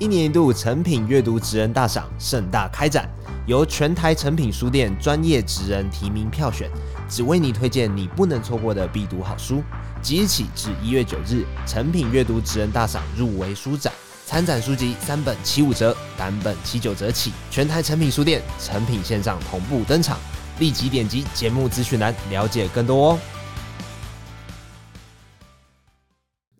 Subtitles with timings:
[0.00, 3.06] 一年一度成品阅读职人大赏盛大开展，
[3.46, 6.70] 由全台成品书店专业职人提名票选，
[7.06, 9.62] 只为你推荐你不能错过的必读好书。
[10.00, 13.92] 即日起至一月九日，成品阅读职人大赏入围书展，
[14.24, 17.30] 参展书籍三本七五折，单本七九折起。
[17.50, 20.18] 全台成品书店、成品线上同步登场，
[20.60, 23.18] 立即点击节目资讯栏了解更多哦。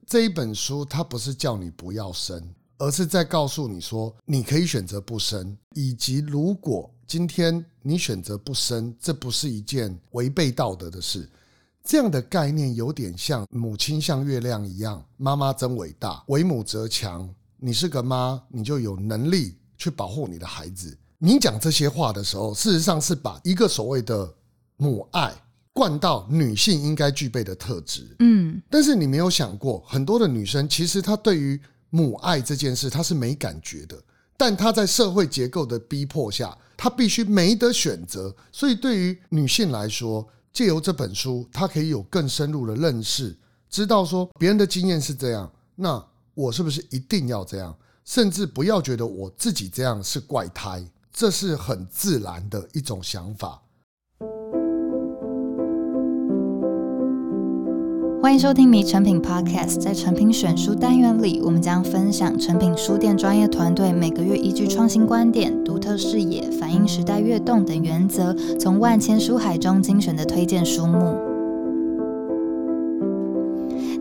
[0.07, 11.29] 这一本书，它不是叫你不要生，而是在告诉你说，你可以选择不生，以及如果今天你选择不生，这不是一件违背道德的事。
[11.85, 17.29] 这样的概念有点像母亲像月亮一样，妈妈真伟大，为母则强。
[17.59, 20.97] 你是个妈，你就有能力去保护你的孩子。
[21.19, 24.35] 你讲这些话的时候，事实上是把一个所谓的
[24.79, 25.33] 母爱。
[25.73, 31.59] 灌到女性应该具备的特质，嗯，但是你没有想过，很多的女生其实她对于
[31.91, 34.01] 母爱这件事她是没感觉的，
[34.37, 38.35] 但她在社会结构的逼迫下，她必须没得选择。
[38.51, 43.37] 所以对于女性来说，借由这本书，她可以有更深入的认识，
[43.69, 47.77] 知道说别人的经验是这样，那我是不是一定要这样？
[48.05, 53.63] 甚至不要觉得我自己这样是怪胎，这是很自然的一种想法。
[58.23, 59.77] 欢迎收听《迷成品 Podcast》。
[59.81, 71.30] 在成品选书单元里，我们将分享成品书店专业团队每个月依据创新观点、独特视野、反映时代跃动等原则，从万千书海中精选的推荐书目。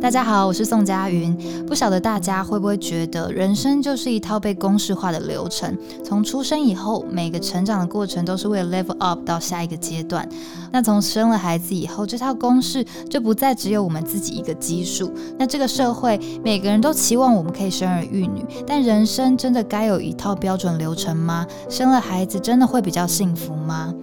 [0.01, 1.35] 大家好，我是宋佳云。
[1.67, 5.77] 不晓得大家会不会觉得，人生就是一套被公式化的流程。
[6.05, 10.27] 从出生以后，每个成长的过程都是为了 level up 到下一个阶段。
[10.71, 15.11] 那从生了孩子以后，这套公式就不再只有我们自己一个基数。
[15.37, 21.45] 那这个社会，每个人都期望我们可以生儿育女，但人生真的该有一套标准流程吗？
[21.69, 23.93] 生了孩子真的会比较幸福吗？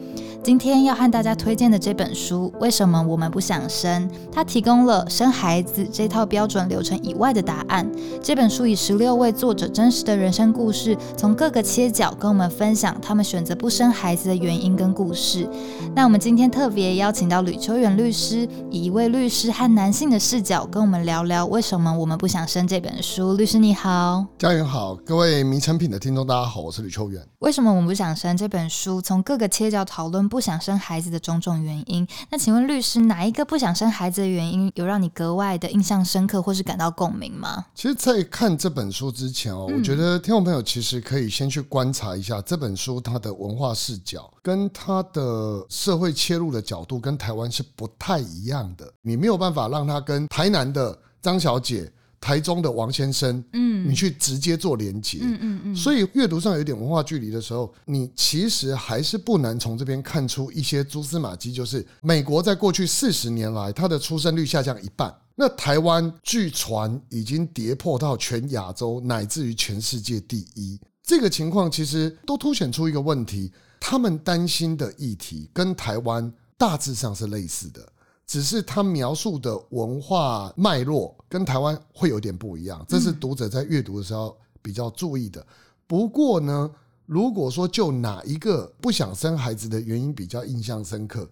[0.47, 4.09] 今天要和大家推荐的这本书，为什么我们不想生？
[4.31, 7.85] 它提供了生孩子这套标准流程以外的答案。
[8.23, 15.51] 这本书以十六位作者真实的人生故事，从各个切角跟我们分享他们选择不生孩子的原因跟故事。
[15.97, 23.35] 那我们今天特别邀请到吕秋远律师，以一位律师和男性的视角，跟我们聊聊为什么我们不想生这本书。
[23.35, 27.21] 律师你好，家人好，各位迷成品的听众大家好，我是吕秋远。
[27.41, 29.03] 为什么我们不想生这本书？
[29.03, 32.07] 从各个切角讨论不想生孩子的种种原因。
[32.31, 37.67] 那请问律师，哪一个不想生孩子的原因有让你格外的印象深刻，或是感到共鸣吗？
[37.75, 48.93] 其实，在看这本书之前哦，我觉得听众朋友其实可以先去观察一下这本书它的文化视角跟它的社会切入的角度跟台湾是不太一样的。
[49.03, 51.91] 你没有办法让它跟台南的张小姐。
[52.21, 77.87] 台中的王先生，嗯，你去直接做连接，嗯嗯嗯，所以阅读上有点文化距离的时候，你其实还是不难从这边看出一些蛛丝马迹，就是美国在过去四十年来，它的出生率下降一半，那台湾据传已经跌破到全亚洲乃至于全世界第一，这个情况其实都凸显出一个问题，他们担心的议题跟台湾大致上是类似的。
[78.27, 85.47] 只是他描述的文化脉络跟台湾会有点不一样，这是读者在阅读的时候比较注意的。
[85.87, 86.71] 不过呢，
[87.07, 91.29] 如果说就哪一个不想生孩子的原因比较印象深刻，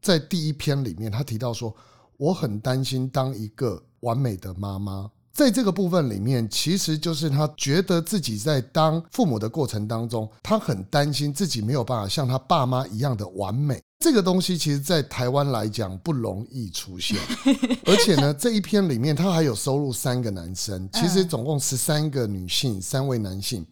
[0.00, 1.74] 在第一篇里面他提到说，
[2.16, 5.10] 我很担心当一个完美的妈妈。
[5.32, 13.82] 在这个部分里面，其实就是他觉得自己在当父母的过程当中，他很担心自己没有办法像他爸妈一样的完美。
[13.98, 17.18] 这个东西其实，在台湾来讲不容易出现，
[17.86, 23.66] 而且呢，这一篇里面他还有收录三个男生，其实总共十三个女性，三位男性，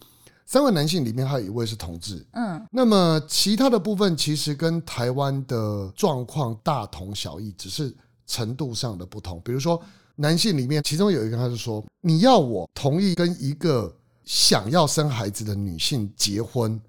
[0.46, 7.94] 三位男性里面还有一位是同志，嗯，那么其他的部分其实跟台湾的状况大同小异，只是
[8.26, 9.40] 程度上的不同。
[9.44, 9.80] 比如说，
[10.16, 16.80] 男性里面其中有一个，他是说，你要我同意跟一个想要生孩子的女性结婚，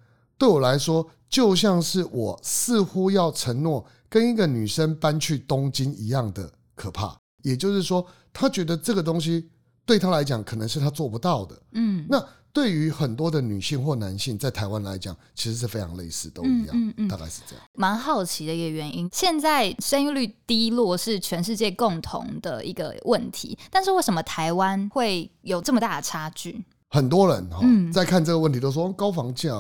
[0.46, 1.10] 对我来说。
[1.28, 9.50] 就像是我似乎要承诺跟一个女生搬去东京一样的可怕，也就是说，他觉得这个东西
[9.86, 11.60] 对他来讲可能是他做不到的。
[11.74, 17.66] 嗯，那对于很多的女性或男性在台湾来讲，其实是非常类似，都一样，嗯嗯嗯，大概是这样。
[17.74, 26.64] 蛮好奇的一个原因，现在生育率低落是全世界共同的一个问题，但是为什么台湾会有这么大的差距？
[26.90, 27.62] 很多人哈
[27.92, 29.54] 在看这个问题都说高房价，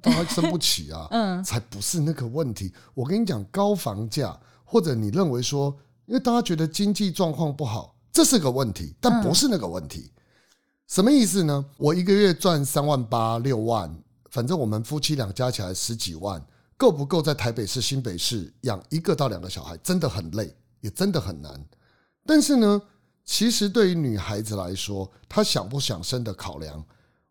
[0.00, 2.72] 大家生不起啊， 嗯，才不是那个问题。
[2.94, 5.76] 我跟你讲，高房价或者你认为说，
[6.06, 10.10] 因为大家觉得经济状况不好，这是个问题，但不是那个问题。
[10.88, 11.64] 什么意思呢？
[11.76, 13.94] 我一个月赚三万八、六万，
[14.30, 16.44] 反正我们夫妻俩加起来十几万，
[16.76, 19.76] 够不够在台北市、新北市养一个到两个小孩？
[19.78, 21.64] 真的很累，也真的很难。
[22.26, 22.82] 但是呢，
[23.24, 26.84] 其实对于女孩子来说，她想不想生的考量，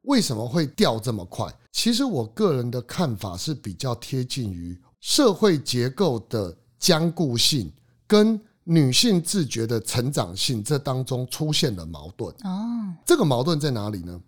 [0.03, 1.53] 为什么会掉这么快？
[1.71, 7.71] 其实我个人的看法是比较贴近于社会结构的僵固性
[8.07, 8.39] 跟。
[8.63, 12.31] 女性自觉的成长性，这当中出现了矛盾。
[12.43, 14.21] 哦，这个矛盾在哪里呢？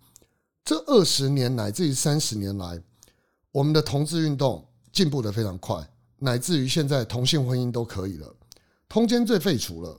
[0.64, 2.82] 这二十年乃至于三十年来，
[3.52, 5.88] 我们的同志运动进步的非常快，
[6.18, 8.34] 乃至于现在同性婚姻都可以了，
[8.88, 9.96] 通奸罪废除了。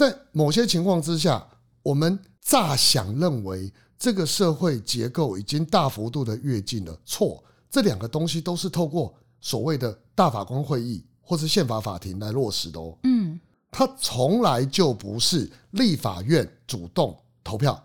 [0.00, 1.46] 在某些情况之下，
[1.82, 6.98] 我们乍想认为这个社会结构已经大幅度的跃进了。
[7.04, 12.96] 错，这两个东西都是透过所谓的大法官会议或是宪法法庭来落实的哦。
[13.02, 13.38] 嗯。
[13.70, 17.14] 它从来就不是立法院主动
[17.44, 17.78] 投票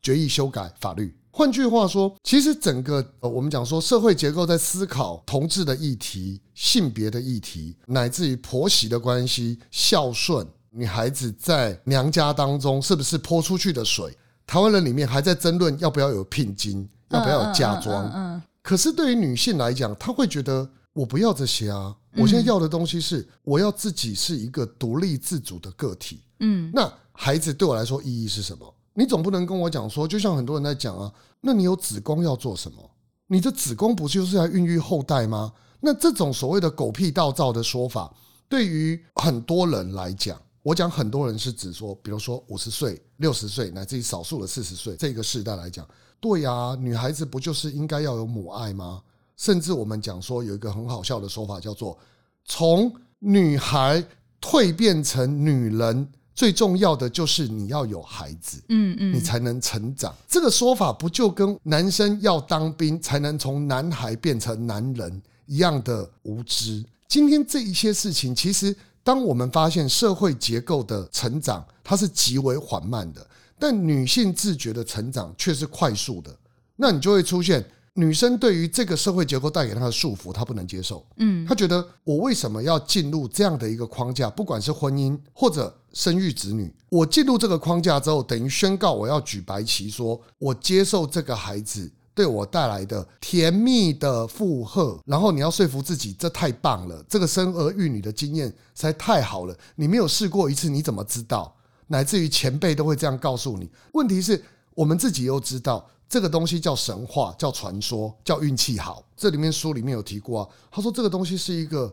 [0.00, 1.14] 决议修改法律。
[1.30, 18.10] 换句话说，其实整个我们讲说社会结构在思考同志的议题、性别的议题，乃至于婆媳的关系、孝顺、女孩子在娘家当中是不是泼出去的水，台湾人里面还在争论要不要有聘金，要不要有嫁妆。
[18.14, 20.68] 嗯可是对于女性来讲，她会觉得。
[20.92, 21.94] 我不要这些啊！
[22.16, 26.20] 我现在要的东西是，我要自己是一个独立自主的个体。
[26.40, 28.74] 嗯，那孩子对我来说意义是什么？
[28.92, 32.90] 你总不能跟我讲说，就像很多人在讲啊，那你有子宫要做什么？
[33.28, 35.52] 你的子宫不就是要孕育后代吗？
[35.78, 38.12] 那这种所谓的狗屁道造的说法，
[38.48, 45.88] 对于很多人来讲，我讲很多人是指说，比如说五十岁、六十岁，乃至于少数的四十岁这个世代来讲，
[46.20, 49.02] 对呀，女孩子不就是应该要有母爱吗？
[49.36, 51.98] 甚至我们讲说有一个很好笑的说法，叫做
[52.44, 54.04] 从女孩
[54.38, 60.14] 蜕变成女人，最重要的就是你要有孩子，嗯嗯，你才能成长。
[60.28, 66.84] 这个说法不就跟男生要当兵才能从男孩变成男人一样的无知？
[67.08, 68.76] 今天这一些事情，其实
[69.10, 73.26] 当我们发现社会结构的成长它是极为缓慢的，
[73.58, 76.32] 但女性自觉的成长却是快速的，
[76.76, 77.64] 那你就会出现。
[77.94, 81.04] 女生对于这个社会结构带给她的束缚，她不能接受。
[81.16, 84.30] 嗯，她觉得我为什么要进入这样的一个框架？
[84.30, 95.00] 不管是婚姻或者生育子女，我进入这个框架之后，等于宣告我要举白旗，说我接受这个孩子对我带来的甜蜜的负荷。
[95.06, 99.56] 然后你要说服自己，这太棒了，这个生儿育女的经验实在太好了。
[99.76, 101.56] 你没有试过一次，你怎么知道？
[101.86, 103.70] 乃至于前辈都会这样告诉你。
[103.92, 104.44] 问题是
[104.74, 105.88] 我们自己又知道。
[106.10, 109.02] 这个东西叫神话，叫传说，叫运气好。
[109.16, 111.90] 这里面书里面有提过啊，他说这个东西是一个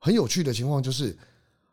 [0.00, 1.16] 很有趣的情况，就是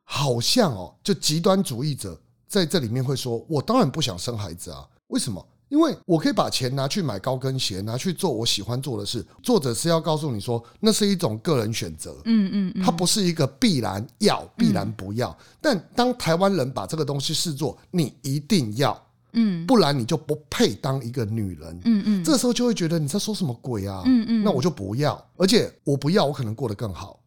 [0.04, 2.16] 好像哦，就极端主义者
[2.48, 5.44] 在这里面会说，我当然不想生孩子啊，为什么？
[5.70, 9.26] 因为我可以把钱拿去买高跟鞋，拿去做我喜欢做的事。
[9.44, 15.38] 作者是要告诉你说，那是一种个人选择，嗯嗯，它不是一个必然要、必然不要。
[15.62, 19.04] 但当台湾人把这个东西视作你一定要。
[19.34, 21.82] 嗯，不然你就不配当一个女人。
[21.84, 24.02] 嗯嗯，这时候就会觉得你在说什么鬼啊？
[24.06, 27.20] 嗯嗯，那我就不要，而且我不要，我可能过得更好。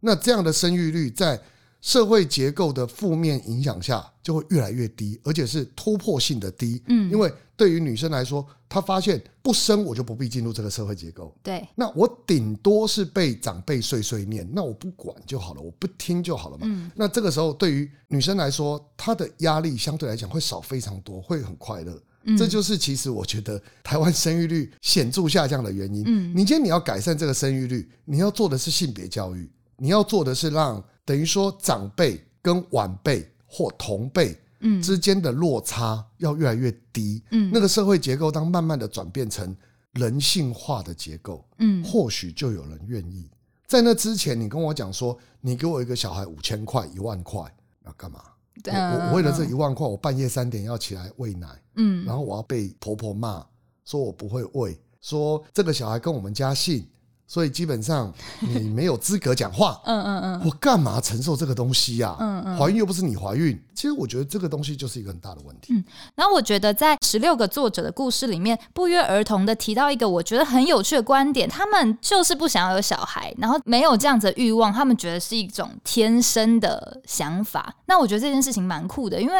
[0.00, 1.38] 那这样的生育率在
[1.80, 6.80] 社会结构的负面影响下，就会越来越低，而且是突破性的低。
[6.86, 11.36] 嗯，因为对于女生来说，她发现不生我就不必进入这个社会结构。
[11.42, 16.66] 对，那我顶多是被长辈碎碎念，那我不管就好了，我不听就好了嘛。
[16.70, 22.00] 嗯，那这个时候对于女生来说，她的压力相对来讲会少非常多，会很快乐。
[22.22, 26.04] 嗯，这就是其实我觉得台湾生育率显著下降的原因。
[26.06, 30.82] 嗯，你今天你要改善这个生育率，你要做的是性别教育，你要做的是让。
[31.04, 34.38] 等于说，长辈跟晚辈或同辈
[34.82, 37.22] 之间的落差要越来越低。
[37.30, 39.56] 嗯，那个社会结构当慢慢的转变成
[39.92, 43.30] 人性化的结构，嗯，或许就有人愿意。
[43.66, 47.40] 在那之前，你跟我讲说，你给我一个小孩五千块、一万块，
[47.84, 48.20] 要干嘛？
[48.64, 53.44] 我我为了这一万块，我半夜三点要起来喂奶，嗯，然后我要被婆婆骂，
[53.84, 56.86] 说我不会喂，说这个小孩跟我们家姓。
[57.28, 59.80] 所以基本上你没有资格讲话。
[59.86, 62.16] 嗯嗯嗯，我干嘛承受这个东西呀？
[62.18, 63.56] 嗯嗯，怀孕又不是你怀孕。
[63.74, 65.74] 其实我觉得这个东西就是一个很大的问题。
[65.74, 65.84] 嗯，
[66.16, 77.74] 然后我觉得在十六个作者的故事里面，不约而同的提到一个我觉得很有趣的观点：他们就是不想要有小孩，然后没有这样子的欲望，他们觉得是一种天生的想法。
[77.86, 79.34] 那我觉得这件事情蛮酷的，因为。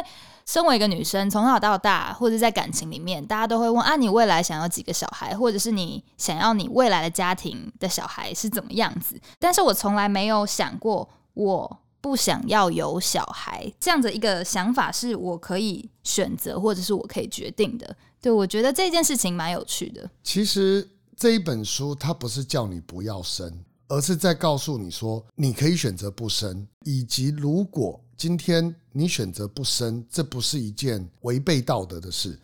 [0.48, 9.20] 身为一个女生，从小到大，或者在感情里面，大家都会问啊，你未来想要几个小孩，或者是你想要你未来的家庭的小孩是怎么样子？
[9.38, 17.94] 但是我从来没有想过，我不想要有小孩，这样的一个想法是我可以选择或者是我可以决定的。
[18.18, 20.08] 对，我觉得这件事情蛮有趣的。
[20.22, 23.52] 其实这一本书它不是叫你不要生，
[23.88, 32.36] 而是在告诉你说你可以选择不生，以及如果今天你选择不生，这不是一件违背道德的事。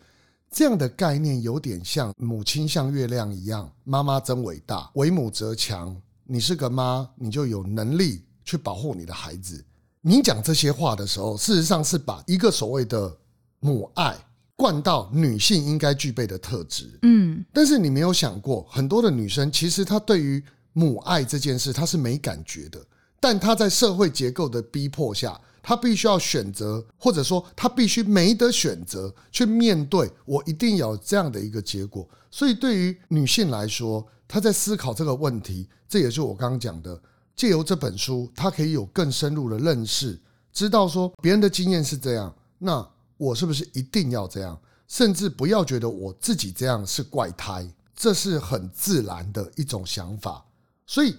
[0.49, 5.93] 这样的概念有点像母亲像月亮一样，妈妈真伟大，为母则强。
[6.23, 9.61] 你是个妈，你就有能力去保护你的孩子。
[9.99, 13.13] 你讲这些话的时候，事实上是把一个所谓的
[13.59, 14.15] 母爱
[14.55, 16.97] 灌到女性应该具备的特质。
[17.01, 20.41] 嗯，但是你没有想过，很多的女生其实她对于
[20.71, 22.81] 母爱这件事她是没感觉的，
[23.19, 25.37] 但她在社会结构的逼迫下。
[25.67, 32.07] 他必须要选择，或者说他必须没得选择去面对，我一定有这样的一个结果。
[32.29, 37.01] 所以对于女性来说，她在思考这个问题，这也是我刚刚讲的，
[37.35, 40.21] 借由这本书，她可以有更深入的认识，
[40.53, 44.55] 知道说别人的经验是这样，那我是不是一定要这样？
[44.87, 50.45] 甚至不要觉得我自己这样是怪胎，这是很自然的一种想法。
[50.85, 51.15] 所以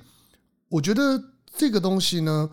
[0.69, 1.21] 我觉得
[1.53, 2.49] 这个东西呢。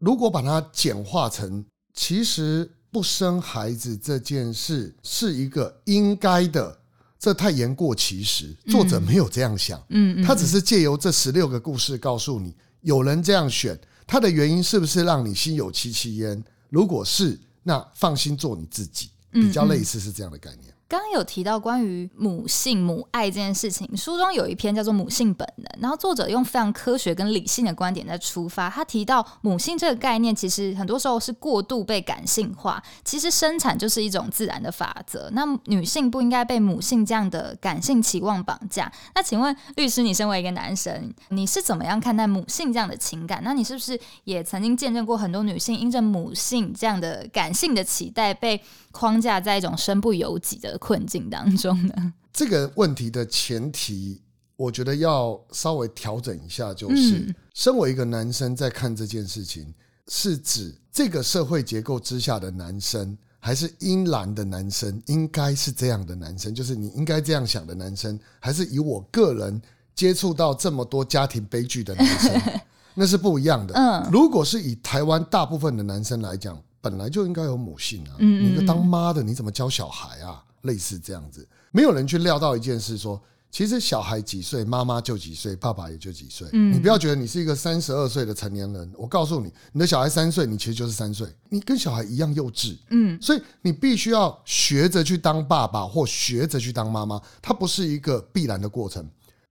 [0.00, 1.64] 如果把它简化成，
[1.94, 6.76] 其实不生孩子这件事是一个应该的，
[7.18, 8.56] 这太言过其实。
[8.66, 16.42] 作者没有这样想，嗯，他只是借由这十六个故事告诉你，有人这样选，他的原因是不是让你心有戚戚焉？
[16.70, 20.72] 如果是，那放心做你自己，比较类似是这样的概念。
[20.90, 28.68] 刚有提到关于母性、母爱这件事情，书中有一篇叫做《母性本能》，然后作者用非常科学跟理性的观点在出发。
[28.68, 32.82] 他提到母性这个概念，其实很多时候是过度被感性化。
[33.04, 38.90] 其实生产就是一种自然的法则，那女性不应该被母性这样的感性期望绑架。
[39.14, 43.40] 那请问律师，你身为一个男生，你是怎么样看待母性这样的情感？
[43.44, 48.60] 那你是不是也曾经见证过很多女性因着母性这样的感性的期待，被
[48.92, 52.14] 框架在一种身不由己的困境当中呢？
[52.32, 54.20] 这个问题的前提，
[54.56, 59.74] 我觉得要稍微调整一下，就是、嗯、身为一个男生在看这件事情，
[60.08, 65.02] 是指这个社会结构之下的男生，还是英蓝的男生？
[65.06, 69.60] 应该是这样的男生，就是你应该这样想的男生，还是以我个人
[69.94, 72.40] 接触到这么多家庭悲剧的男生，
[72.94, 73.74] 那是不一样的。
[73.74, 76.60] 嗯，如果是以台湾大部分的男生来讲。
[76.80, 78.16] 本来就应该有母性啊！
[78.18, 80.42] 你一个当妈的，你怎么教小孩啊？
[80.62, 83.18] 类似这样子，没有人去料到一件事：说
[83.50, 86.46] 其实小孩几岁，妈妈就几岁，爸爸也就几岁。
[86.52, 92.76] 你不要觉得你是一个三十二岁的成年人，我告诉你，你的小孩三岁，你其实就是三岁，你跟小孩一样幼稚。
[92.90, 99.08] 嗯，所以你必须要学着去当爸爸，或学着去当妈妈，它不是一个必然的过程。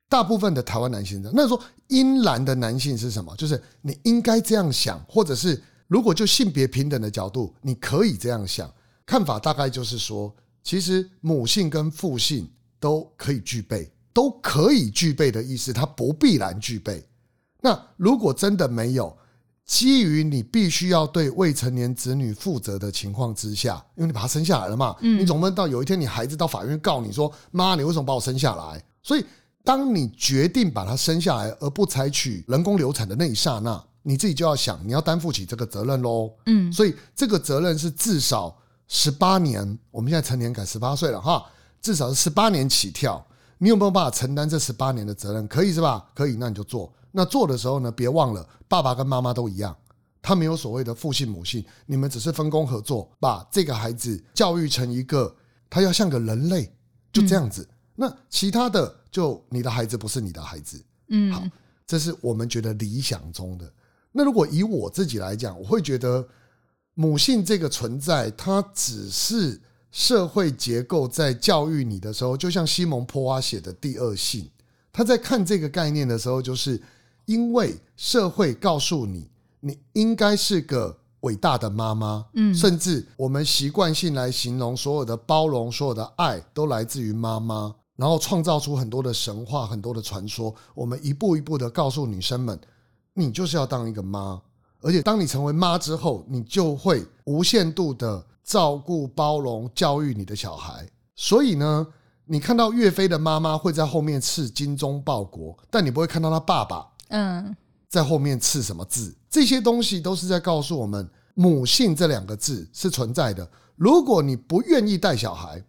[0.07, 3.35] 大部分的台湾男性的，那说阴蓝的男性是什么？
[3.35, 5.61] 就是你应该这样想，或者是。
[5.89, 8.71] 如果就性别平等的角度，你可以这样想，
[9.05, 17.03] 看法大概就是说，其实母性跟父性都可以具备，都可以具备的意思，它不必然具备。
[17.61, 19.17] 那如果真的没有，
[19.65, 28.83] 基于你必须要对未成年子女负责的情况之下，因为你把他生下来了嘛，你总不能到有一天你孩子到法院告你说，妈，你为什么把我生下来？
[29.01, 29.25] 所以，
[29.63, 33.83] 当你决定把他生下来，而不采取人工流产的那一刹那。
[34.01, 36.31] 你自己就要想，你要担负起这个责任喽。
[36.45, 38.55] 嗯，所以这个责任是至少
[38.87, 41.45] 十八年，我们现在成年改十八岁了哈，
[41.81, 43.25] 至少是十八年起跳。
[43.57, 45.45] 你有没有办法承担这十八年的责任？
[45.47, 46.07] 可以是吧？
[46.15, 46.91] 可以，那你就做。
[47.11, 49.75] 那做的时候呢，别忘了爸爸跟妈妈都一样，
[50.21, 55.35] 他没有所谓的父性母性，你们只是分工合作，把这个孩子教育成一个
[55.69, 56.71] 他要像个人类，
[57.11, 57.67] 就这样子。
[57.95, 60.81] 那其他的就你的孩子不是你的孩子。
[61.09, 61.43] 嗯，好，
[61.85, 63.69] 这是我们觉得理想中的。
[64.11, 66.27] 那如果以我自己来讲，我会觉得
[66.95, 69.61] 母性这个存在，它只是
[69.91, 74.43] 社会结构在教育你的时候，就像西蒙波娃写的《第二性》，
[74.91, 76.81] 他在看这个概念的时候，就是
[77.25, 92.59] 因为社会告诉你，你应该是个伟大的妈妈，嗯，甚至我们习惯性来形容所有的包容、所有的爱都来自于妈妈，然后创造出很多的神话、很多的传说，我们一步一步的告诉女生们。
[93.19, 94.41] 你就是要当一个妈，
[94.81, 100.89] 而且当你成为妈之后，你就会无限度的照顾、包容、教育你的小孩。
[101.15, 101.85] 所以呢，
[102.25, 107.55] 你看到岳飞的妈妈会在后面刺“精忠报国”，但你不会看到他爸爸嗯
[107.89, 109.13] 在后面刺什么字。
[109.29, 113.47] 这些东西都是在告诉我们，母性这两个字是存在的。
[113.75, 115.63] 如果你不愿意带小孩，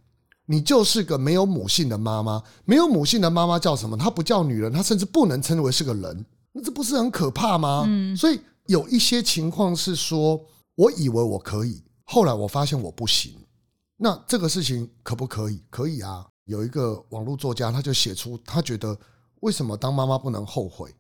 [0.47, 2.42] 你就是个没有母性的妈妈。
[2.64, 3.97] 没有母性的妈妈叫什么？
[3.97, 6.25] 她不叫女人，她甚至不能称为是个人。
[6.52, 7.85] 那这不是很可怕吗？
[7.87, 10.40] 嗯，所以有一些情况是说，
[10.75, 13.35] 我以为我可以，后来我发现我不行。
[13.97, 15.62] 那这个事情可不可以？
[15.71, 16.26] 可以啊。
[16.47, 18.99] 有一个网络作家，他就写出他觉得
[19.40, 20.92] 为什么当妈妈不能后悔，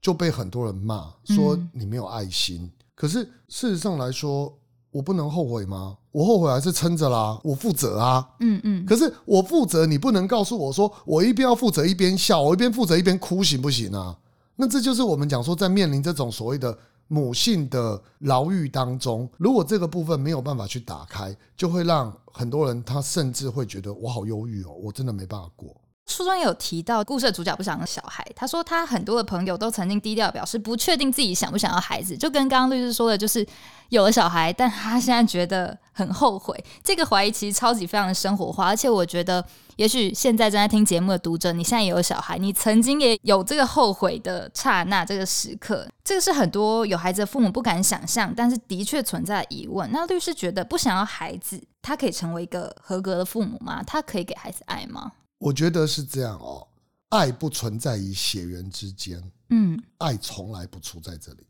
[0.00, 2.62] 就被很多人骂说你没有爱心。
[2.62, 4.56] 嗯、可是事实上来说，
[4.92, 5.98] 我不能后悔吗？
[6.12, 8.28] 我后悔还是撑着啦，我负责啊。
[8.38, 8.86] 嗯嗯。
[8.86, 14.16] 可是我负责，你不能告诉我说我一边要负责一边笑，我一边负责一边哭，行不行啊？
[14.56, 16.76] 那这就是我们讲说，在面临这种所谓的。
[17.06, 25.76] 母性的牢狱当中，如果这个部分没有办法去打开，就会让很多人他甚至会觉得我好忧郁哦，我真的没办法过。
[26.06, 28.24] 书中有提到，故事的主角不想要小孩。
[28.36, 33.46] 他说他很多的朋友都曾经低调表示不确定自己想不想要孩子，就跟刚刚律师说的，就是
[33.88, 36.62] 有了小孩，但他现在觉得很后悔。
[36.82, 39.44] 这个怀疑其实超级非常的生活化，而且我觉得，
[39.76, 49.90] 也许现在正在听节目的读者，你现在也有小孩，你曾经也有这个后悔的刹那，这个时刻，这个是很多有孩子的父母不敢想象，但是的确存在疑问。
[49.90, 53.82] 那律师觉得，不想要孩子，他可以成为一个合格的父母吗？
[53.86, 55.12] 他可以给孩子爱吗？
[55.44, 56.66] 我觉得是这样哦，
[57.10, 61.46] 爱不存在于血缘之间，嗯，爱从来不出在这里，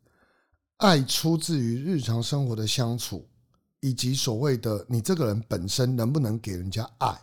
[0.79, 3.25] 爱出自于日常生活的相处，
[3.79, 7.17] 以及所谓的你这个人本身能不能给人家爱，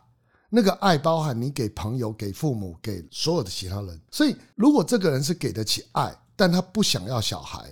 [0.50, 4.00] 那个爱包含你给朋友、给父母、给所有的其他人。
[4.10, 7.70] 所以，如果这个人是给得起爱，但他不想要小孩，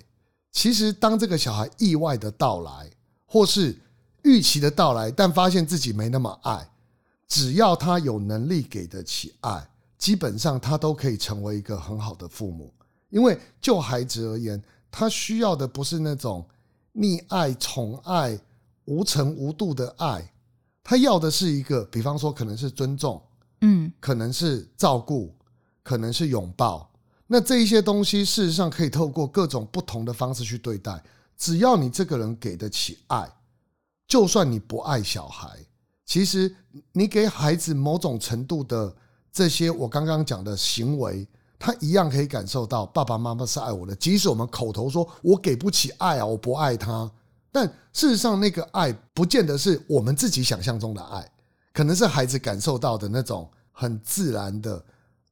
[0.51, 2.91] 其实当这个小孩意外的到来，
[3.25, 3.79] 或是
[4.23, 6.69] 预期的到来，但发现自己没那么爱。
[7.29, 12.73] 只要他有能力给得起爱，基本上他都可以成为一个很好的父母。
[13.09, 16.45] 因为就孩子而言，他需要的不是那种
[16.95, 18.37] 溺爱、宠爱、
[18.85, 20.31] 无程无度的爱，
[20.83, 23.21] 他要的是一个，比方说可能是尊重，
[23.61, 25.33] 嗯，可能是照顾，
[25.81, 26.91] 可能是拥抱。
[27.27, 31.03] 那这一些东西，事实上可以透过各种不同的方式去对待。
[31.37, 33.27] 只要你这个人给得起爱，
[34.07, 35.59] 就算你不爱小孩。
[36.09, 36.51] 其实，
[36.91, 38.91] 你给孩子某种程度的
[39.31, 41.27] 这些我刚刚讲的行为，
[41.59, 43.93] 他一样可以感受到爸爸妈妈是爱我的。
[43.95, 47.11] 即使我们口头说我给不起爱啊，我不爱他，
[47.51, 51.31] 但事实上那个爱不见得是我们自己想象中的爱，
[51.71, 54.83] 可能是孩子感受到的那种很自然的。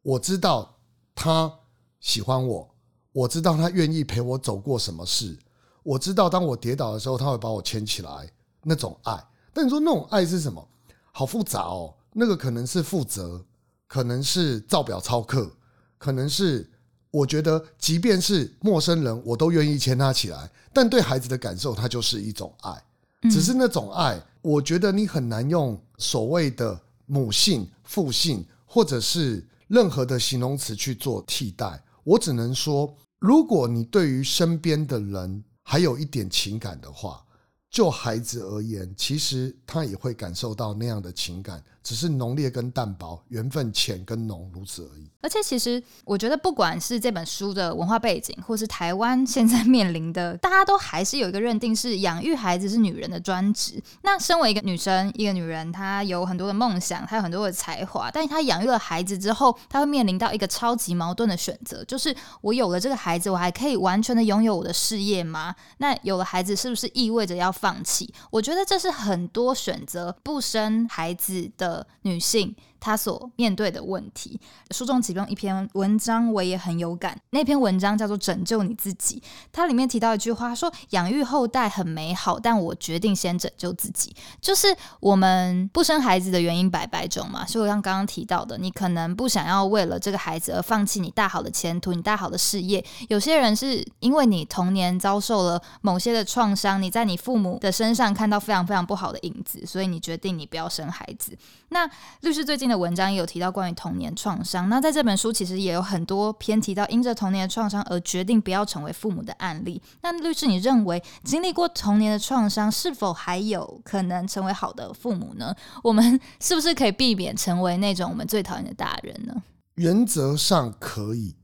[0.04, 0.72] 我知道
[1.16, 1.52] 他
[2.00, 2.70] 喜欢我，
[3.14, 5.36] 我知道他愿意陪我走过什么事，
[5.82, 9.27] 我知道当我跌倒的时候，他会把我牵起来，那种爱。
[9.58, 10.64] 但你说那种爱是什么？
[11.12, 11.92] 好复杂哦。
[12.14, 13.44] 那个可能是负责，
[13.88, 15.52] 可能是照表操课，
[15.98, 16.70] 可能是
[17.10, 20.48] 我觉得，即便是陌生人，我都愿意牵他起来。
[20.72, 22.84] 但对孩子的感受，它就是一种爱。
[23.32, 31.84] 只是那种爱，我觉得你很难用所谓的母性、父性，或者是任何的形容词去做替代。
[32.04, 37.24] 我只能说，如果你对于身边的人还有一点情感的话。
[37.70, 45.10] 就孩子而言，其实他也会感受到那样的情感，只是浓烈跟淡薄，缘分浅跟浓，如此而已。
[45.22, 53.82] 而且，其实我觉得，不管是这本书的文化背景，或是台湾现在面临的，大家都还是有一个认定是养育孩子是女人的专职。
[54.02, 65.56] 那身为一个女生，一个女人，她有很多的梦想，她有很多的才华，但是她养育了孩子之后，她会面临到一个超级矛盾的选择，就是我有了这个孩子，我还可以完全的拥有我的事业吗？
[65.78, 68.14] 那有了孩子，是不是意味着要放弃？
[68.30, 72.56] 我觉得这是很多选择不生孩子的女性。
[72.80, 74.40] 他所面对的问题，
[74.72, 77.20] 书中其中一篇文章我也很有感。
[77.32, 79.20] 那篇文章叫做《拯救你自己》，
[79.52, 84.68] 它里面提到一句话说：“养育后代很美好，但我决定先拯救自己。”就是
[85.00, 87.46] 我们不生孩子的原因百百种嘛。
[87.46, 92.84] 所以我像刚刚提到的，你可能不想要为了这个孩子而放弃你大好的前途、你大好的事业。
[93.10, 101.38] 有些人是因为你童年遭受了某些的创伤，你在你父母的身上看到非常非常不好的影子，所以你决定你不要生孩子。
[101.70, 101.90] 那
[102.22, 104.68] 律师最近的文章也有提到关于童年创伤。
[104.70, 109.82] 那在这本书其实也有很多篇提到因着童年的创伤而决定不要成为父母的案例。
[110.02, 115.56] 那律师，你认为经历过童年的创伤，是否还有可能成为好的父母呢？
[115.84, 119.34] 我们 是不是可以避免成为那种我们最讨厌的大人呢？
[119.76, 121.36] 原则上可以，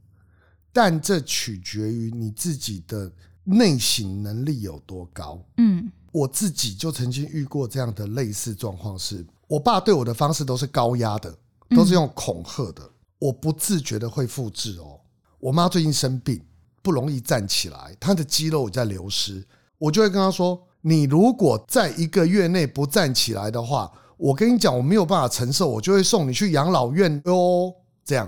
[0.71, 3.11] 但这取决于你自己的
[3.43, 5.39] 内省能力有多高。
[5.57, 9.25] 嗯，我自己就曾经遇过这样的类似状况是。
[9.53, 11.31] 我爸对我的方式都是高压的，
[11.75, 12.81] 都是用恐吓的。
[13.19, 14.99] 我不自觉的会复制哦。
[15.37, 16.43] 我妈最近生病，
[16.81, 19.45] 不容易站起来，她的肌肉在流失。
[19.77, 27.71] 我就会跟她说：“你如果在一个月内不站起来的话，我跟你讲，我没有办法承受，我就会送你去养老院哟。”
[28.03, 28.27] 这样，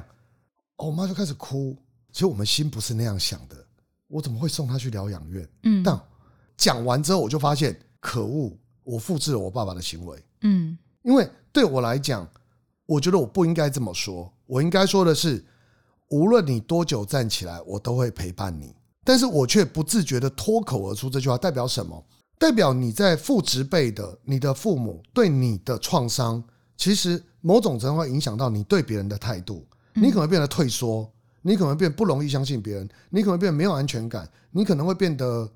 [0.78, 1.76] 我妈就开始哭。
[2.12, 3.58] 其实我们心不是那样想的，
[4.08, 5.50] 我怎么会送她去疗养院？
[5.64, 6.00] 嗯，但
[6.56, 10.24] 讲完之后，我就发现，可恶，我复制了我爸爸的行为。
[10.42, 12.28] 嗯，因为对我来讲，
[12.88, 15.46] 我觉得我不应该这么说，我应该说的是，
[16.10, 18.76] 无论你多久站起来，我都会陪伴你。
[19.04, 22.04] 但是我却不自觉的脱口而出这句话，代表什么？
[22.40, 26.44] 代表你在父职辈的你的父母对你的创伤，
[26.76, 29.64] 其实某种程度会影响到你对别人的态度。
[29.94, 31.08] 你可能变得退缩，
[31.44, 35.48] 你可能变得不容易相信别人，你可能变得没有安全感，你可能会变得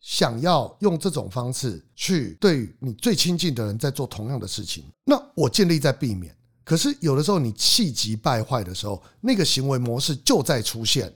[0.00, 4.84] 想要用这种方式去对你最亲近的人在做同样的事情。
[5.04, 6.34] 那我尽力在避免，
[6.64, 11.12] 可是有的时候你气急败坏的时候，那个行为模式就在出现。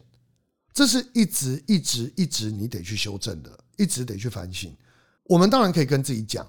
[0.75, 4.75] 这是一直一直一直你得去修正的，一直得去反省。
[5.25, 6.47] 我们当然可以跟自己讲，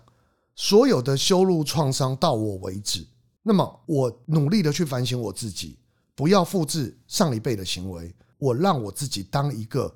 [0.55, 3.05] 所有的修路创伤到我为止。
[3.41, 5.77] 那么我努力的去反省我自己。
[6.15, 9.93] 不要复制上一辈的行为，我让我自己当一个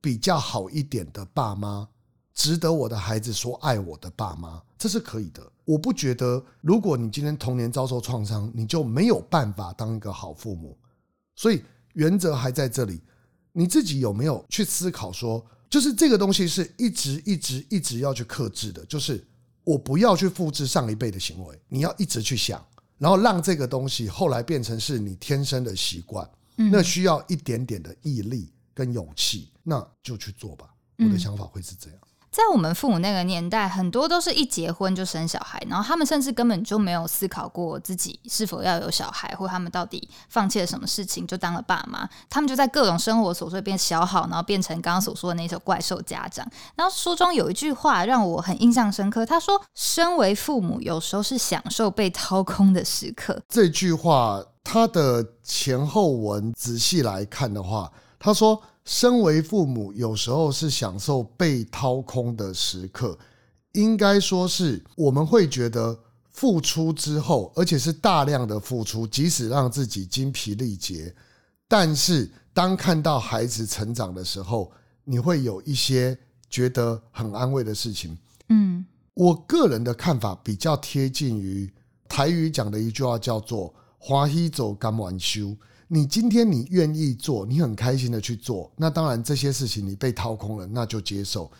[0.00, 1.88] 比较好一点的爸妈，
[2.34, 5.42] 值得我的孩子说爱我的爸妈，这是可以的。
[5.64, 10.76] 我不觉得，如果你今天童年遭受创伤，你就没有办法当一个好父母。
[11.36, 13.00] 所以原则还在这里，
[13.52, 19.24] 你自己有没有去思考说，就是这个东西是一直一直一直要去克制的，就是
[19.62, 22.64] 我不要去复制上一辈的行为，你要一直去想。
[22.98, 30.64] 然后让这个东西后来变成是你天生的习惯，那需要一点点的毅力跟勇气，那就去做吧。
[30.96, 31.98] 我的想法会是这样。
[32.30, 42.08] 在我们父母那个年代，很多都是一结婚就生小孩，然后他们甚至根本就没有思考过自己是否要有小孩，或他们到底放弃了什么事情就当了爸妈。
[42.30, 46.48] 他们就在各种生活琐碎变消耗，然后变成刚刚所说的那种怪兽家长。
[46.76, 58.62] 然后书中有一句话让我很印象深刻，他说：“身为父母，有时候是享受被掏空的时刻。”这句话他的前后文仔细来看的话，他说。
[58.84, 63.16] 身为父母，有时候是享受被掏空的时刻，
[63.72, 65.96] 应该说是我们会觉得
[66.30, 71.14] 付出之后，而且是大量的付出，即使让自己精疲力竭，
[71.68, 74.72] 但是当看到孩子成长的时候，
[75.04, 78.16] 你会有一些觉得很安慰的事情。
[78.48, 81.70] 嗯，我个人的看法比较贴近于
[82.08, 85.54] 台语讲的一句话，叫做“华西走甘愿受”。
[85.92, 91.50] 你今天你愿意做，你很开心的去做，那当然这些事情你被掏空了，那就接受，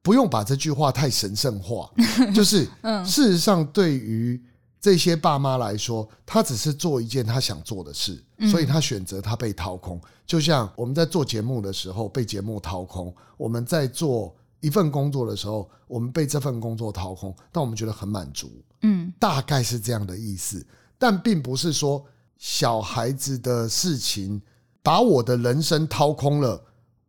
[0.00, 1.90] 不用把这句话太神圣化。
[2.34, 2.64] 就是，
[3.04, 4.42] 事实上对于
[4.80, 10.00] 这些爸妈来说，他只是做一件他想做的事，所以他选择他被掏空。
[10.24, 18.50] 就像我们在做节目的时候被节目掏空，我们在做一份工作的时候，我们被这份工作掏空，但我们觉得很满足。
[18.80, 20.66] 嗯，大概是这样的意思，
[20.96, 22.02] 但并不是说。
[22.44, 24.38] 小孩子的事情
[24.82, 26.62] 把我的人生掏空了，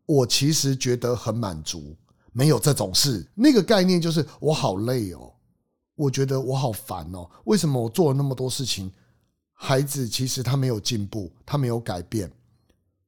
[0.06, 1.94] 我其实觉得很满足。
[2.32, 5.34] 没有这种事，那个概念就是我好累哦，
[5.96, 7.30] 我觉得我好烦哦。
[7.44, 8.90] 为什么我做了那么多事情，
[9.52, 12.32] 孩子其实他没有进步，他没有改变，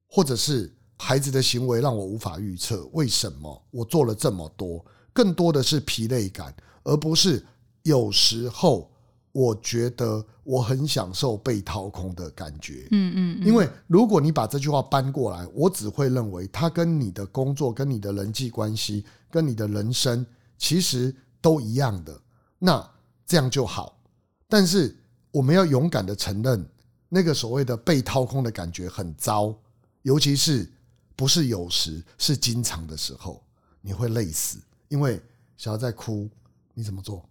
[0.06, 2.86] 或者是孩子的行为让我无法预测。
[2.92, 4.84] 为什么我做了这么多？
[5.14, 7.42] 更多的是疲累感，而不是
[7.84, 8.90] 有时候。
[9.38, 22.20] 我觉得我很享受被掏空的感觉，嗯嗯，因为如果你把这句话搬过来，我只会认为它跟你的工作、跟你的人际关系、跟你的人生其实都一样的，
[22.58, 22.84] 那
[23.24, 24.00] 这样就好。
[24.48, 24.96] 但是
[25.30, 26.68] 我们要勇敢的承认，
[27.08, 29.54] 那个所谓的被掏空的感觉很糟，
[30.02, 30.68] 尤其是
[31.14, 33.40] 不是有时，是经常的时候，
[33.80, 34.58] 你会累死。
[34.88, 35.22] 因为
[35.56, 36.28] 小孩在哭，
[36.74, 37.24] 你怎么做？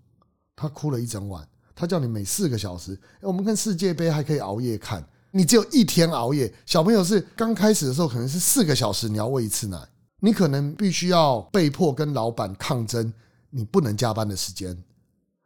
[0.56, 1.46] 他哭了一整晚。
[1.80, 6.52] 他叫你每四个小时，我们看世界杯还可以熬夜看，你只有一天熬夜。
[6.66, 9.78] 小朋友是刚开始的时候可能是四个小时，你要喂一次奶，
[10.20, 13.14] 你可能必须要被迫跟老板抗争，
[13.52, 14.76] 你不能加班的时间，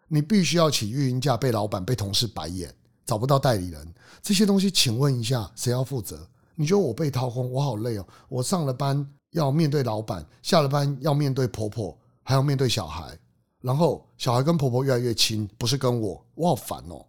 [0.08, 2.74] 你必须要请育婴假，被老板被同事白眼，
[3.06, 6.26] 找不到代理人，这些东西，请问一下谁要负责？
[6.56, 13.18] 你觉得我被掏空，我好累哦，我上了班要面对老板，下了班要面对婆婆，还要面对小孩。
[13.62, 17.06] 然后小孩跟婆婆越来越亲，不是跟我，我好烦哦，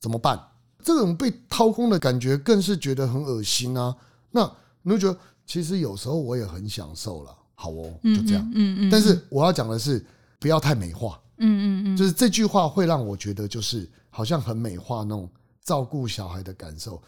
[0.00, 0.40] 怎么办？
[0.82, 3.94] 这种被掏空的感觉更是觉得很恶心啊。
[4.30, 4.48] 那
[4.82, 7.36] 你会觉得，其实有时候我也很享受了。
[7.54, 8.42] 好哦，就这样。
[8.54, 8.90] 嗯嗯，嗯。
[8.90, 10.04] 但是我要讲的是，
[10.38, 11.18] 不要太美化。
[11.38, 11.96] 嗯嗯嗯。
[11.96, 15.28] 就是这句话会让我觉得，就是好像很美化那种
[15.64, 17.02] 照顾小孩的感受。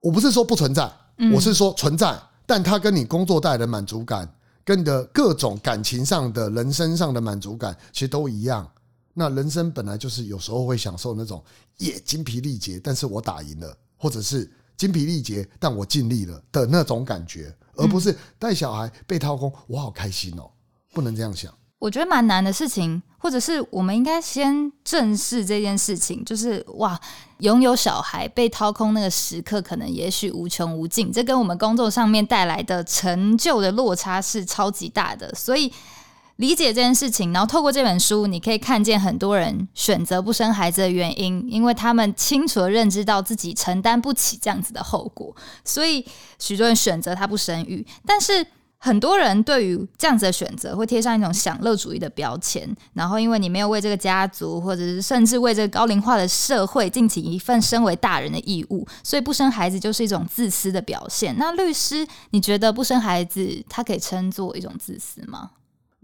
[0.00, 0.92] 我不是说不存在，
[1.32, 4.30] 我是说存在，但它跟你工作带来的满足感。
[4.64, 8.68] 跟你的各种感情上的人生上的满足感，其实都一样。
[9.12, 11.44] 那人生本来就是有时候会享受那种
[11.76, 20.50] 也精疲力竭，但是我打赢了，或者是精疲力竭但我尽力了的那种感觉，而不是带小孩被掏空，我好开心哦，
[20.92, 21.54] 不能这样想。
[21.84, 26.98] 我觉得蛮难的事情，或者是我们应该先正视这件事情，就是哇，
[27.40, 35.30] 拥有小孩被掏空那个时刻，可能也许无穷无尽，这跟我们工作上面带来的成就的落差是超级大的。
[35.34, 35.70] 所以
[36.36, 46.02] 理解这件事情，然后透过这本书，你可以看见很多人选择不生孩子的原因，因为他们清楚的认知到自己承担不起这样子的后果，所以
[46.38, 48.46] 许多人选择他不生育，但是。
[48.84, 61.34] 很多人对于这样子的选择会贴上一种享乐主义的标签，然后因为你没有为这个家族，或者是甚至为这个高龄化的社会尽起一份身为大人的义务，所以不生孩子就是一种自私的表现。
[61.38, 65.52] 那律师，你觉得不生孩子，它可以称作一种自私吗？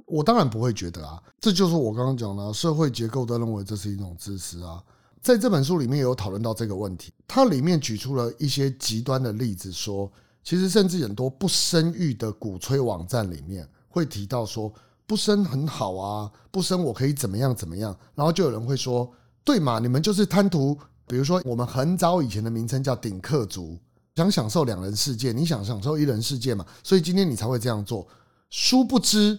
[0.06, 4.82] 我当然不会觉得啊，这就是我刚刚讲的，社会结构都认为这是一种自私啊。
[5.20, 10.10] 在这本书里面有讨论到这个问题，它里面举出了一些极端的例子，说。
[10.42, 14.72] 其实，甚至很多不生育的鼓吹网站里面会提到说，
[15.07, 17.94] 不生很好啊，不生我可以怎么样怎么样。
[18.14, 19.12] 然后就有人会说，
[19.44, 20.76] 对嘛，你们就是贪图，
[21.07, 23.79] 比如说我们很早以前的名称叫顶客族，
[24.16, 28.09] 想享受两人世界，你想享受一人世界嘛，所以今天你才会这样做。
[28.48, 29.38] 殊不知，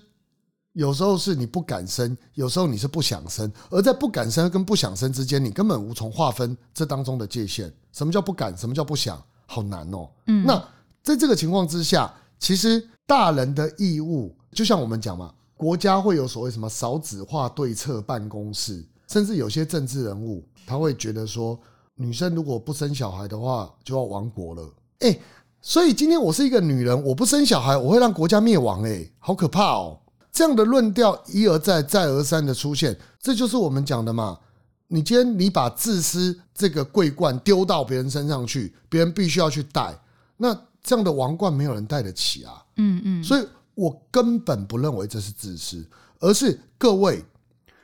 [0.73, 7.73] 有时候是你不敢生，有时候你是不想生，而在不敢生跟不想生之间，你根本无从划分这当中的界限。
[7.91, 8.55] 什么叫不敢？
[8.55, 9.21] 什么叫不想？
[9.47, 10.07] 好难哦。
[10.27, 10.63] 嗯，那。
[11.03, 21.59] 在这个情况之下，其实大人的义务，就像我们讲嘛，国家会有所谓什么少子化对策办公室，甚至有些政治人物他会觉得说，
[21.95, 24.73] 女生如果不生小孩的话，就要亡国了。
[24.99, 25.19] 哎，
[25.59, 28.83] 所以今天我是一个女人，我不生小孩，我会让国家灭亡。
[28.83, 29.99] 哎，好可怕哦！
[30.31, 34.39] 这样的论调一而再、再而三的出现，这就是我们讲的嘛。
[34.87, 39.99] 你今天你把自私这个桂冠丢到别人身上去，别人必须要去戴
[40.37, 40.55] 那。
[40.83, 42.65] 这样的王冠没有人戴得起啊！
[42.77, 45.87] 嗯嗯，所以我根本不认为这是自私，
[46.19, 47.23] 而是各位，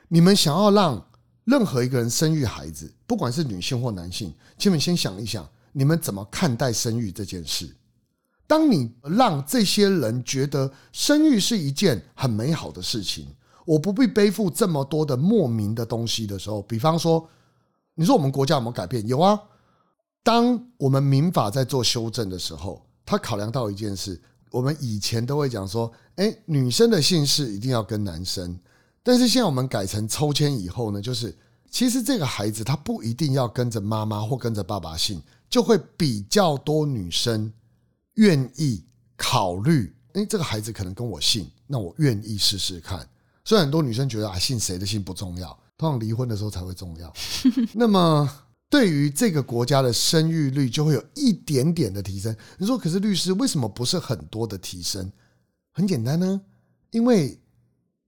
[0.08, 1.06] 你们想要让
[1.44, 7.72] 任何一个人生育孩子，不管是女性或男性，请你们先想一想，你们怎么看待生育这件事？
[8.48, 13.28] 当你让这些人觉得生育是一件很美好的事情，
[13.64, 17.28] 我不必背负这么多的莫名的东西的时候，比方说，
[17.94, 19.06] 你说我们国家有没有改变？
[19.06, 19.40] 有啊，
[20.22, 22.84] 当我们民法在做修正的时候。
[23.08, 28.60] 他考量到一件事，我们以前都会讲说，诶，女生的姓氏一定要跟男生，
[29.02, 31.34] 但是现在我们改成抽签以后呢，就是
[31.70, 37.50] 其实这个孩子他不一定要跟着妈妈或跟着爸爸姓，就会比较多女生
[38.16, 38.84] 愿意
[39.16, 43.08] 考虑，诶，这个孩子可能跟我姓，那我愿意试试看。
[43.42, 47.10] 虽然很多女生觉得啊，姓谁的姓不重要，通常离婚的时候才会重要。
[47.72, 48.30] 那么。
[48.70, 52.36] 对于这个国家的生育率就会有一点点的提升。
[52.58, 55.10] 你说，可是律师为什么不是很多的提升？
[55.72, 56.40] 很简单呢，
[56.90, 57.40] 因为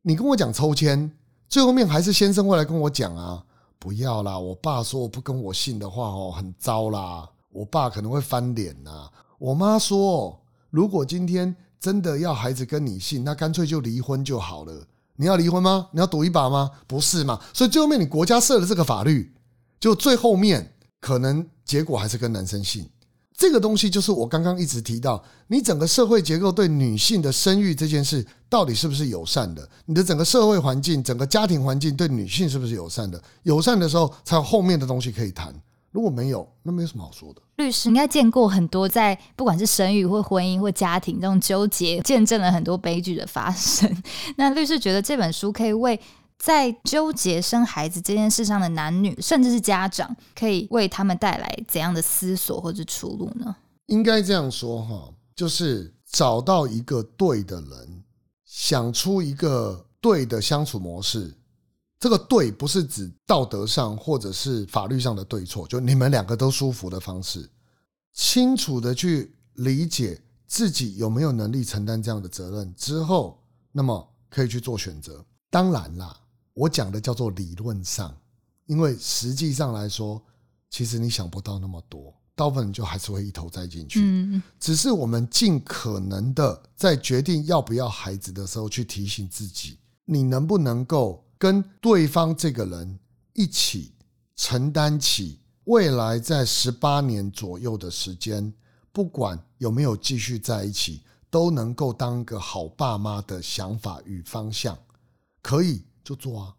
[0.03, 1.11] 你跟我讲抽签，
[1.49, 3.43] 最后面还是先生会来跟我讲啊，
[3.79, 9.09] 不要啦，我爸说我不跟我姓的话哦，很糟啦，我爸可能会翻脸呐。
[9.39, 14.87] 我妈说，如果今天真的要孩子跟你姓，那干脆就离婚就好了。
[15.17, 15.89] 你要离婚吗？
[15.93, 16.71] 你要赌一把吗？
[16.87, 17.41] 不是嘛？
[17.55, 19.33] 所以最后面你国家设了这个法律。
[19.81, 22.87] 就最后面可能结果还是跟男生姓，
[23.35, 29.67] 这个东西就是我刚刚一直提到，你整个社会结构对女性的生育这件事到底是不是友善的？
[29.87, 33.21] 你的整个社会环境、整个家庭环境对女性是不是友善的？
[33.45, 35.55] 友善的时候才有后面的东西可以谈，
[35.91, 37.41] 如果没有，那没有什么好说的。
[37.57, 43.91] 律师应该见过很多在不管是生育或婚姻或家庭这种纠结，见证了很多悲剧的发生。
[44.37, 45.99] 那律师觉得这本书可以为
[46.43, 53.55] 在纠结生孩子这件事上的男女，甚至是家长，可以为他们带来怎样的思索或者出路呢？
[53.87, 58.03] 应该这样说哈，就是找到一个对的人，
[58.47, 61.37] 想出一个对的相处模式。
[61.99, 67.47] 这个对不是指道德上或者是法律上的对错，就你们两个都舒服的方式，
[68.15, 73.39] 清楚的去理解自己有没有能力承担这样的责任之后，
[73.73, 75.23] 那么可以去做选择。
[75.51, 76.17] 当然啦。
[76.55, 78.15] 我讲的叫做理论上，
[78.67, 80.21] 因为实际上来说，
[80.69, 84.01] 其实你想不到那么多，大部分人就还是会一头栽进去。
[84.03, 92.99] 嗯，只是我们尽可能的在决定要不要孩子的时候，去提醒自己，你能不能够跟对方这个人
[93.33, 93.93] 一起
[94.37, 98.53] 承担起未来在十八年左右的时间，
[98.93, 104.77] 不管有没有继续在一起，都能够当个好爸妈的想法与方向，
[105.43, 105.85] 可以。
[106.11, 106.55] 就做啊！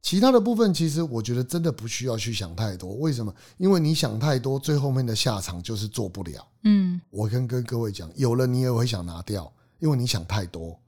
[0.00, 2.94] 其他的部分，其实我觉得真的不需要去想太多。
[2.94, 3.34] 为什么？
[3.58, 6.48] 因为你想太多，最后面的下场就是做不了。
[6.62, 10.78] 嗯，我跟跟各位讲，有了你也会想拿掉，因为你想太多。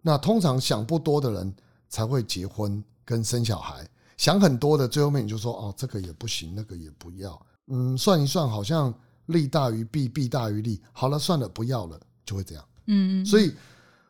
[0.00, 1.54] 那通常想不多的人
[1.90, 7.38] 才会结婚跟生小孩，想很多的，最后面你就说哦，这个也不行，那个也不要。
[7.66, 8.94] 嗯，算一算，好像
[9.26, 10.80] 利大于弊，弊大于利。
[10.92, 12.64] 好了，算了，不要了，就会这样。
[12.86, 13.52] 嗯，所以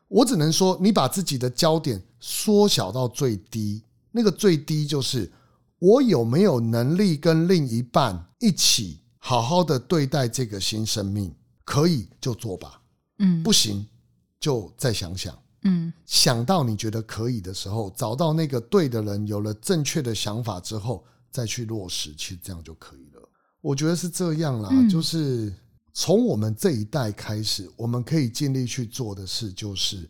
[0.09, 5.31] 我只能说，你把自己的焦点缩小到最低，那个最低就是
[5.79, 11.35] 我有没有能力跟另一半一起好好的对待这个新生命？
[11.65, 12.81] 可以就做吧，
[13.19, 13.87] 嗯，不行
[14.41, 15.39] 就再想想。
[15.65, 23.29] 嗯，想到你觉得可以的时候，找到那个对的人，有了正确的想法之后，再去落实，其实这样就可以了。
[23.61, 25.53] 我觉得是这样啦，嗯，就是
[26.01, 30.09] 从我们这一代开始，我们可以尽力去做的事，就是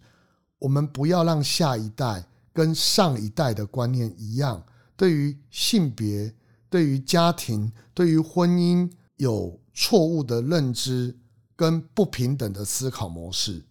[0.59, 2.23] 我们不要让下一代
[2.53, 4.63] 跟上一代的观念一样，
[4.99, 6.31] 对于性别、
[6.69, 11.17] 对于家庭、对于婚姻有错误的认知
[11.57, 13.65] 跟不平等的思考模式。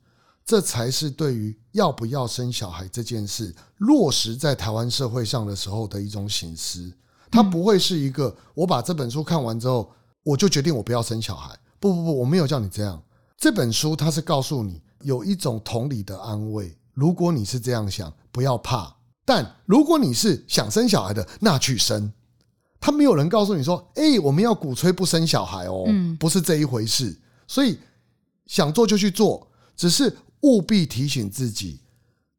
[0.44, 6.92] 这才是对于要不要生小孩这件事落实在台湾社会上的时候的一种省思。
[7.30, 9.92] 它不会是一个我把这本书看完之后，
[10.24, 11.56] 我就决定我不要生小孩。
[11.80, 13.02] 不不不，我没有叫你这样。
[13.38, 16.78] 这本书它是告诉你有一种同理的安慰。
[16.94, 18.96] 如果你是这样想，不要怕。
[19.26, 22.12] 但如果你是想生小孩的，那去生。
[22.80, 25.86] 他没有人告诉你说：“哎，我们要鼓吹不生小孩哦。”
[26.20, 27.20] 不是这一回事。
[27.48, 27.80] 所以
[28.46, 30.16] 想做就去做，只是。
[30.42, 31.80] 务必提醒自己，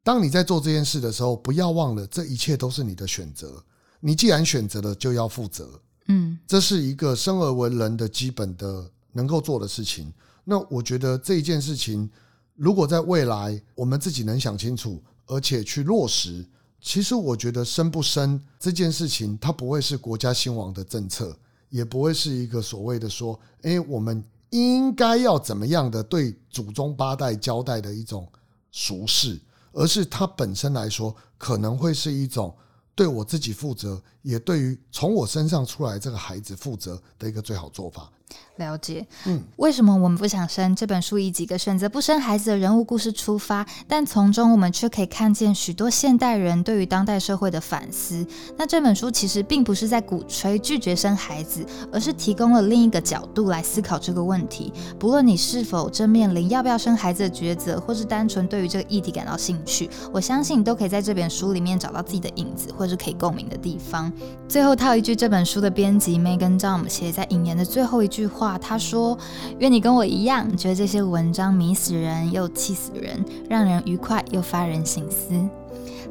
[0.05, 3.61] 当你在做这件事的时候，不要忘了，这一切都是你的选择。
[3.99, 5.81] 你既然选择了，就要负责。
[6.07, 10.11] 嗯，这是一个生而为人的基本的能够做的事情。
[10.43, 12.09] 那我觉得这一件事情，
[12.55, 16.45] 如果在未来我们自己能想清楚，而且去落实，
[16.81, 21.37] 其实我觉得生不生这件事情，它不会是国家兴亡的政策，
[21.69, 24.23] 也不会是一个所谓的说，诶，我们。
[24.51, 28.27] 应该要怎么样的对祖宗八代交代的一种
[28.71, 29.39] 俗事，
[29.71, 32.51] 而是它本身来说，可能会是一种
[32.95, 38.11] 对我自己负责，也对于从我身上出来这个孩子负责的一个最好做法。
[38.59, 40.75] 了解，嗯，为什么我们不想生？
[40.75, 48.25] 这本书以几个选择不生孩子的人物故事出发，但从中我们却可以看见许多现代人对于当代社会的反思。
[48.57, 54.71] 那这本书其实并不是在鼓吹拒绝生孩子，而是提供了另一个角度来思考这个问题。
[54.99, 64.11] 不论你是否正面临要不要生孩子的抉择，或是单纯对于这个议题感到兴趣，我相信你都可以在这本书里面找到自己的影子，或是可以共鸣的地方。
[64.49, 68.48] 最后套一句这本书的编辑 Megan Zhang 写在引言的最后一句话。
[68.57, 69.17] 他说
[69.59, 75.33] ：“愿你跟我一样，觉得这些文章迷死人又气死人，让人愉快又发人省思。”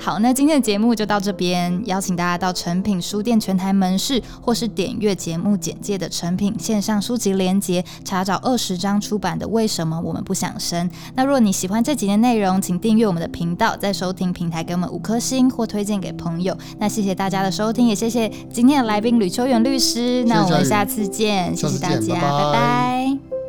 [0.01, 10.89] 好，那今天的节目就到这边，邀请大家到诚品书店全台门市，或是点阅节目简介的诚品线上书籍连接，查找二十章出版的《为什么我们不想生》。
[11.15, 16.57] 那如果你喜欢这集的内容，请订阅我们的频道，在收听平台给我们五颗星或推荐给朋友。
[16.79, 20.25] 那谢谢大家的收听，也谢谢今天的来宾吕秋远律师。
[20.25, 23.48] 那我们下次见，谢谢大家，拜拜。